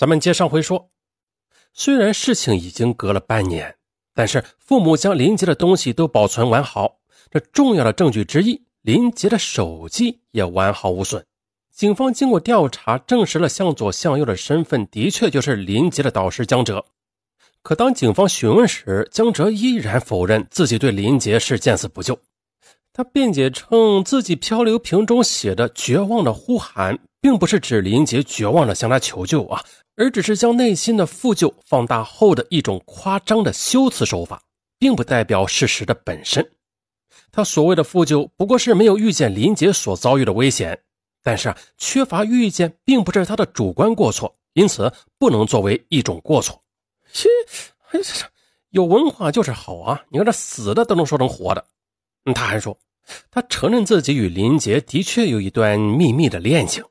[0.00, 0.88] 咱们接上回说，
[1.74, 3.76] 虽然事情已经隔了半年，
[4.14, 11.22] 但是父母将林杰的东西都保存完好，这重要的证据之一，林杰的手机也完好无损。
[11.70, 16.82] 警方经过调查，证实了向左向右的身份的确就是林杰的导师江哲。
[17.60, 22.18] 可当警方询问时，江哲依然否认自己对林杰是见死不救。
[22.94, 29.62] 他辩解称，自己漂流瓶中写的“绝望的呼喊”，并不是指林杰绝望的向他求救啊，
[30.00, 34.42] 而只是将内心的负疚放大后的一种夸张的修辞手法，
[34.78, 36.52] 并不代表事实的本身。
[37.30, 40.80] 他所谓的负疚，不过是没有遇见林杰所遭遇的危险，
[41.22, 46.58] 但是，缺乏遇见并不是他的主观过错，因此不能作为一种过错。
[47.12, 47.28] 切，
[47.90, 48.26] 哎，这
[48.70, 50.02] 有文化就是好啊！
[50.08, 51.62] 你看这死的都能说成活的。
[52.34, 52.74] 他还说，
[53.30, 56.82] 他承认自己与林杰的确有一段秘密的恋情，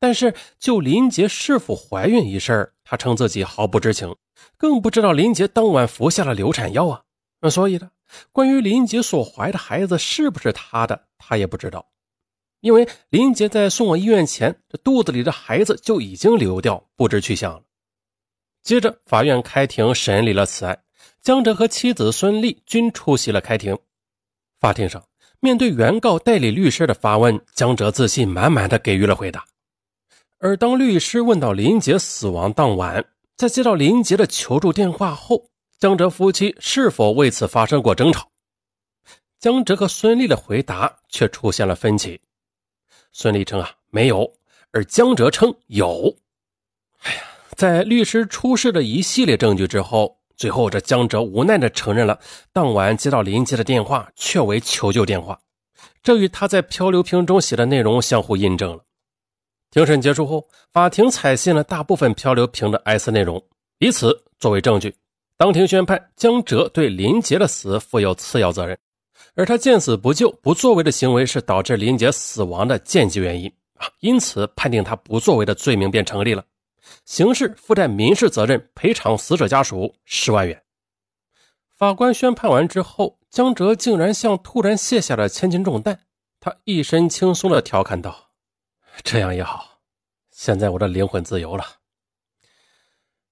[0.00, 4.16] 但是就林杰是否怀孕一事，他称自己毫不知情，
[4.56, 7.02] 更不知道林杰当晚服下了流产药啊。
[7.40, 7.90] 那所以呢，
[8.32, 11.86] 关于林杰所怀的孩子是不是他的，他也不知道，
[12.60, 17.62] 因为林杰在送往医院前，这肚子里的孩子就已经流掉，不知去向了。
[18.62, 20.82] 接着，法院开庭审理了此案，
[21.22, 23.78] 江哲和妻子孙丽均出席了开庭。
[24.58, 25.02] 法庭上，
[25.40, 29.44] 面对原告代理律师的发问，江哲自信满满的给予了回答。
[30.42, 33.04] 而当律师问到林杰死亡当晚，
[33.36, 35.44] 在接到林杰的求助电话后，
[35.78, 38.26] 江哲夫妻是否为此发生过争吵？
[39.38, 42.18] 江哲和孙俪的回答却出现了分歧。
[43.12, 44.32] 孙俪称啊没有，
[44.72, 46.16] 而江哲称有。
[47.02, 47.20] 哎呀，
[47.54, 50.18] 在律师出示的一系列证据之后。
[50.36, 52.18] 最后，这江哲无奈地承认了，
[52.50, 55.38] 当晚接到林杰的电话确为求救电话，
[56.02, 58.82] 这与他在漂流瓶中写的内容相互印证了。
[59.70, 63.40] 庭审结束后，法庭采信了大部分漂流瓶的哀思内容，
[63.78, 64.94] 以此作为证据，
[65.36, 68.76] 当庭宣判江哲对林杰的死负有次要责任，
[69.36, 76.44] 而他见死不救、不作为的行为是导致林杰死亡的间接原因啊，因此判定他不作为的罪名便成立了。
[77.04, 80.60] 刑事附带民事责任，赔偿死者家属十万元。
[81.76, 85.96] 法官宣判完之后，江哲竟然像突然卸下了千斤重担，
[86.40, 88.29] 他一身轻松地调侃道
[89.02, 89.80] ：“这样也好，
[90.30, 91.64] 现在我的灵魂自由了。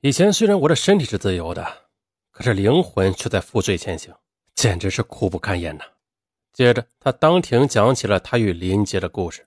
[0.00, 1.66] 以前虽然我的身体是自由的，
[2.30, 4.14] 可是灵魂却在负罪前行，
[4.54, 5.84] 简直是苦不堪言呐。”
[6.52, 9.46] 接着，他当庭讲起了他与林杰的故事。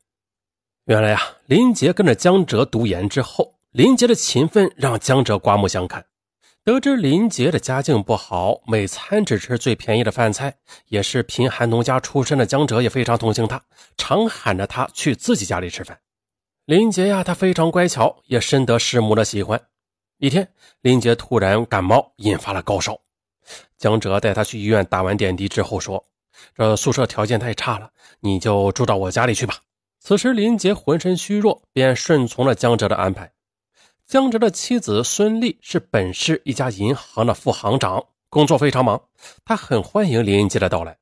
[0.85, 3.55] 原来啊，林杰跟着江哲读研之后。
[3.71, 6.03] 林杰的勤奋让江哲刮目相看。
[6.63, 10.57] 得知林杰的家境不好，每餐只吃最便宜的饭菜，
[10.87, 13.63] 也是贫寒农家出身的江哲也非常同情他，
[13.95, 15.99] 常喊着他去自己家里吃饭。
[16.69, 19.59] 林杰呀，他非常乖巧，也深得师母的喜欢。
[20.19, 20.47] 一天，
[20.81, 22.95] 林杰突然感冒，引发了高烧。
[23.79, 26.05] 江哲带他去医院打完点滴之后说
[26.53, 29.55] ：“这宿舍条件太差了，你就住到我家里去吧。”
[29.99, 33.31] 此时林杰浑身虚弱，便顺从了江哲的安排。
[34.05, 39.01] 江哲的妻子孙丽是本市一家银行的副行长，工作非常忙。
[39.43, 40.95] 他很欢迎林杰的到来，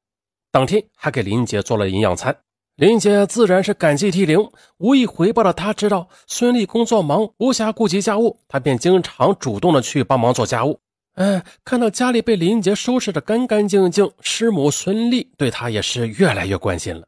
[0.49, 2.33] 当天还给林杰做了营养餐。
[2.77, 10.79] 林杰自然是感激涕零，无以回报的他知道孙俪工作忙，无暇顾及家务，他便经常主动的去帮忙做家务。
[11.13, 17.07] 哎，看到家里被林杰收拾的干干净净，师母孙俪对他也是越来越关心了。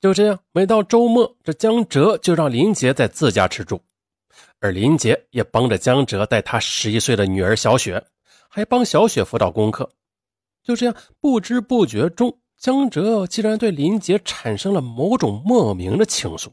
[0.00, 3.80] 就这样，每到周末，这江哲就让林杰在自家吃住。
[4.58, 8.04] 而林杰也帮着江哲带他十一岁的女儿小雪，
[8.48, 9.88] 还帮小雪辅导功课。
[10.64, 16.48] 就这样，不知不觉中，江哲竟然对林杰产生了某种莫名的情愫。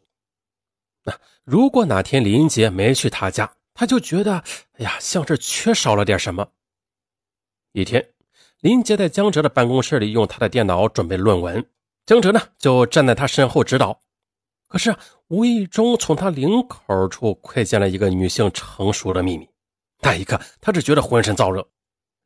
[1.04, 1.14] 那
[1.44, 4.38] 如果哪天林杰没去他家，他就觉得，
[4.78, 6.48] 哎呀，像是缺少了点什么。
[7.74, 8.14] 一天，
[8.62, 11.70] 林杰在江哲的办公室里用他的电脑准备论文，
[12.06, 14.00] 江哲呢就站在他身后指导。
[14.70, 14.96] 可是
[15.28, 19.50] 无意中从他领口处窥见了一个女性成熟的秘密，
[20.00, 21.68] 那一刻他只觉得浑身燥热。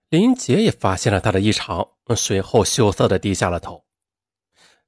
[0.09, 3.83] 林杰也发现了他的异常，随后羞涩的低下了头。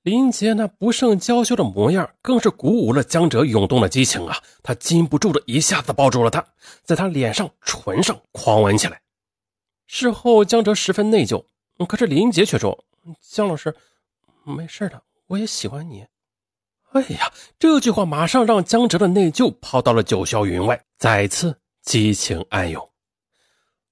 [0.01, 4.37] 林杰那不胜娇羞的模样，更是鼓舞了江哲涌动的激情啊！
[4.61, 6.45] 他禁不住的一下子抱住了他，
[6.83, 9.01] 在他脸上、唇上狂吻起来。
[9.87, 11.45] 事后江哲十分内疚，
[11.87, 12.83] 可是林杰却说
[13.31, 13.73] ：“江老师，
[14.43, 16.05] 没事的，我也喜欢你。”
[16.91, 22.92] 哎呀，这句话马上让江哲的内疚抛到了九霄云外，再次激情暗涌。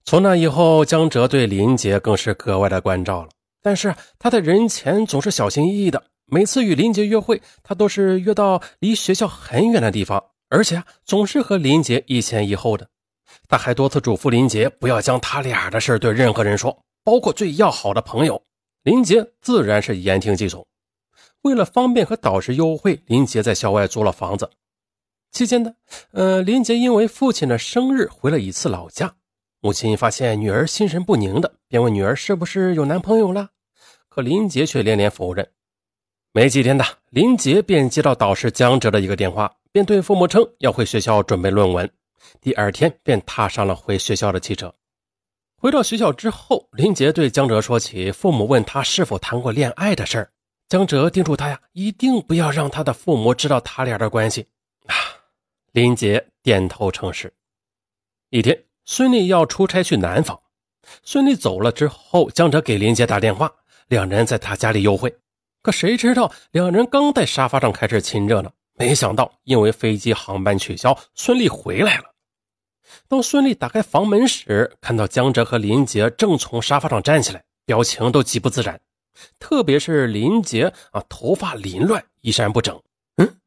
[0.03, 3.29] 从那以后，江哲对林杰更是格外的关照了。
[3.61, 12.87] 但是他在人前总是小心翼翼的，每次与林杰约会，他都是约到离学校很远的地方，而且总是和林杰一前一后的。
[13.47, 18.41] 他还多次嘱咐林杰不要将他俩的事对任何人说，包括最要好的朋友。
[18.83, 20.65] 林杰自然是言听计从。
[21.43, 24.49] 为了方便和导师幽会，林杰在校外租了房子。
[25.31, 25.73] 期间呢，
[26.11, 29.13] 呃，林杰因为父亲的生日回了一次老家。
[29.61, 33.49] 母亲发现女儿心神不宁的，便问女儿是不是有男朋友了。
[34.09, 35.47] 可林杰却连连否认。
[36.33, 41.89] 没几天的，林杰便接到导师江哲的一个电话，便对父母称要回学校准备论文。
[42.41, 44.73] 第二天便踏上了回学校的汽车。
[45.57, 50.31] 回到学校之后，林杰对江哲说起父母问他是否谈过恋爱的事儿。
[50.69, 54.47] 江哲叮嘱他呀，一定不要让他的父母知道他俩的关系。
[54.87, 54.95] 啊，
[55.73, 57.31] 林杰点头称是。
[58.29, 58.57] 一天，
[58.93, 60.37] 孙俪要出差去南方，
[61.01, 63.49] 孙俪走了之后，江哲给林杰打电话，
[63.87, 65.15] 两人在他家里幽会。
[65.61, 68.51] 可谁知道，两人刚在沙发上开始亲热呢？
[68.73, 72.03] 没想到，因为飞机航班取消，孙俪回来了。
[73.07, 78.77] 当孙俪打开房门时，看到江哲和林杰正从沙发上站起来，表情都极不自然。
[79.39, 82.77] 特别是林杰啊，头发凌乱，衣衫不整。
[83.15, 83.37] 嗯，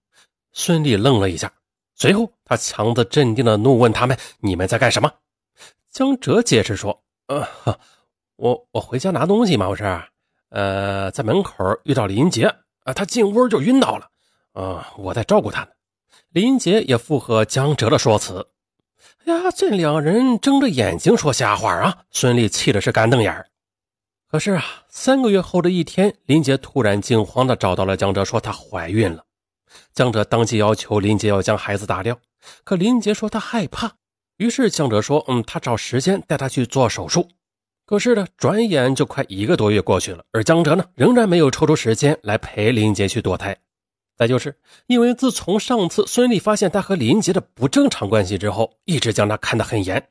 [0.52, 1.52] 孙俪愣了一下，
[1.94, 5.12] 随后他强自镇定的怒问他们：“你们在干什么？”
[5.94, 7.46] 江哲解释说：“呃，
[8.34, 9.84] 我我回家拿东西嘛，不是。
[10.48, 14.08] 呃，在门口遇到林杰啊，他进屋就晕倒了。”
[14.60, 15.68] 啊，我在照顾他呢。
[16.30, 18.48] 林杰也附和江哲的说辞。
[19.26, 22.02] 呀，这两人睁着眼睛说瞎话啊！
[22.10, 23.46] 孙俪气的是干瞪眼
[24.28, 29.24] 可是啊，三个月后的一天，林杰突然惊慌的找到了江哲，说她怀孕了。
[29.92, 32.18] 江哲当即要求林杰要将孩子打掉，
[32.64, 33.92] 可林杰说他害怕。
[34.36, 37.28] 于是江哲说：“嗯，他找时间带他去做手术。”
[37.86, 43.56] 可是呢，转眼就快一个多月过去了，而江哲呢，仍然没有抽出时间来陪林杰去堕胎。
[44.16, 50.08] 再就是，因为自从上次孙俪发现他和林杰的不正常关系之后，一直将他看得很严。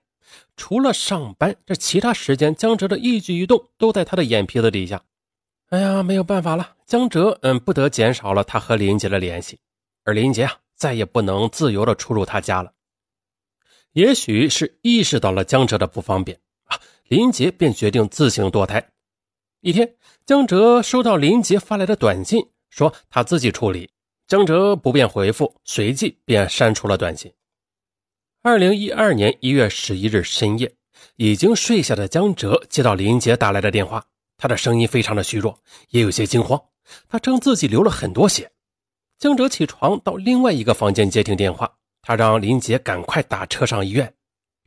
[0.55, 5.01] 除了上班，这其他时间，江哲的一举一动都在他的眼皮子底下。
[5.69, 9.57] 哎呀，没有办法了，江哲嗯，不得减少了他和林杰的联系，
[10.03, 12.71] 而林杰啊，再也不能自由的出入他家了。
[13.93, 18.89] 也许是意识到了江哲的不方便啊，林杰便决定自行堕胎。
[19.61, 19.95] 一天，
[20.25, 23.89] 江哲收到林杰发来的短信，说他自己处理。
[24.27, 27.31] 江哲不便回复，随即便删除了短信。
[28.41, 30.73] 二零一二年一月十一日深夜，
[31.17, 34.03] 已经睡下的江哲接到林杰打来的电话，
[34.37, 35.57] 他的声音非常的虚弱，
[35.89, 36.59] 也有些惊慌。
[37.07, 38.51] 他称自己流了很多血。
[39.19, 44.13] 江哲起床到另外一个房间接听电话，他让林杰赶快打车上医院。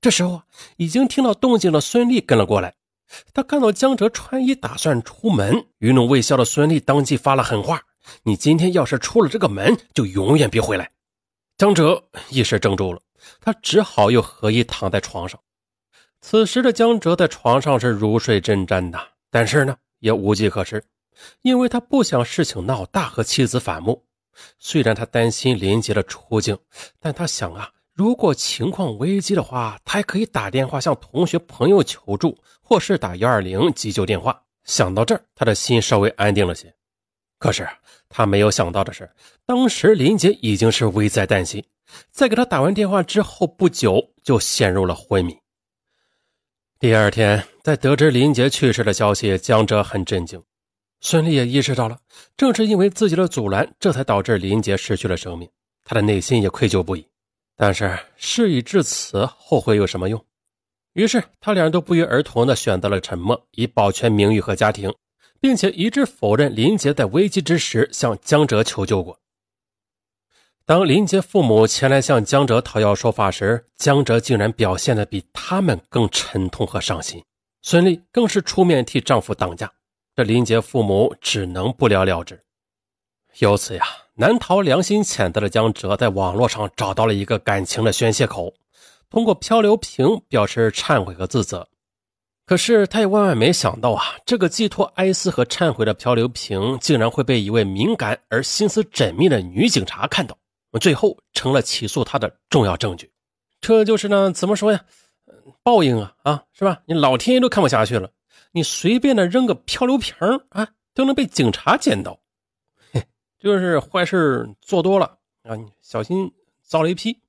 [0.00, 0.42] 这时候，
[0.76, 2.74] 已经听到动静的孙俪跟了过来。
[3.32, 7.80] 他看到江哲穿衣打算出门，余怒未消的孙俪当即发了狠话。
[8.22, 10.90] 你今天要是出了这个门，就永远别回来。
[11.58, 13.00] 江哲一时怔住了，
[13.40, 15.38] 他只好又合衣躺在床上。
[16.20, 18.98] 此时的江哲在床上是如睡针毡的，
[19.30, 20.84] 但是呢，也无计可施，
[21.42, 24.05] 因为他不想事情闹大和妻子反目。
[24.58, 26.58] 虽然他担心林杰的处境，
[27.00, 34.42] 但他想啊，如果情况危机的话，他还可以打电话向同学朋友求助，或是打幺二零急救电话。
[34.64, 36.74] 想到这儿，他的心稍微安定了些。
[37.38, 37.68] 可是
[38.08, 39.10] 他没有想到的是，
[39.44, 41.64] 当时林杰已经是危在旦夕，
[42.10, 45.36] 在给他打完电话之后不久就陷入了昏迷。
[46.78, 50.42] 第二天，在得知林杰去世的消息，江哲很震惊。
[51.08, 51.96] 孙俪也意识到了，
[52.36, 55.48] 正是因为自己的阻拦，这才导致林杰失去了生命。
[55.84, 57.06] 他的内心也愧疚不已。
[57.54, 60.24] 但是事已至此，后悔有什么用？
[60.94, 64.92] 于是他俩都不约而同地选择了沉默，以保全名誉和家庭。
[65.40, 69.20] 并且一致否认林杰在危机之时向江哲求救过。
[70.64, 77.22] 当林杰父母前来向江哲讨要说法时，江哲竟然表现的比他们更沉痛和伤心。
[77.62, 79.70] 孙俪更是出面替丈夫挡架，
[80.16, 82.42] 这林杰父母只能不了了之。
[83.40, 88.54] 由此呀，难逃良心谴责的江哲在网络上找到了一个感情的宣泄口，
[89.10, 91.68] 通过漂流瓶表示忏悔和自责。
[92.46, 100.38] 可是他也万万没想到啊，这个寄托哀思和忏悔的漂流瓶，竟然会被一位敏感而心思缜密的女警察看到，
[100.80, 103.10] 最后成了起诉他的重要证据。
[103.60, 104.82] 这就是呢，怎么说呀？
[105.62, 106.80] 报应啊啊，是吧？
[106.86, 108.10] 你老天爷都看不下去了，
[108.52, 110.16] 你随便的扔个漂流瓶
[110.50, 112.20] 啊，都能被警察捡到，
[112.92, 113.04] 嘿，
[113.38, 117.20] 就是坏事做多了啊，小心遭雷劈。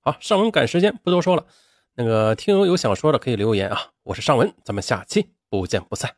[0.00, 1.46] 好，上文赶时间，不多说了。
[1.94, 6.14] 那个听友有想说的可以留言啊，我是尚文，咱们下期不见不散。